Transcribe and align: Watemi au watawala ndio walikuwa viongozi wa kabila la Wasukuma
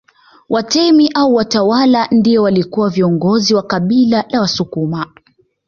Watemi 0.49 1.11
au 1.13 1.33
watawala 1.35 2.07
ndio 2.11 2.43
walikuwa 2.43 2.89
viongozi 2.89 3.53
wa 3.55 3.63
kabila 3.63 4.25
la 4.29 4.41
Wasukuma 4.41 5.13